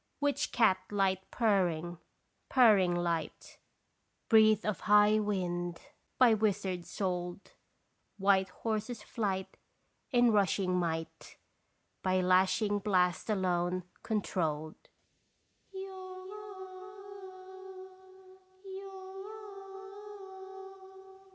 [0.19, 1.99] Witch cat light purring,
[2.49, 3.59] purrring light,
[4.29, 5.79] Breathe of high wind
[6.17, 7.51] by wizard sold,
[8.17, 9.57] White horses' flight
[10.09, 11.37] in rushing might
[12.01, 14.89] By lashing blast alone controlled.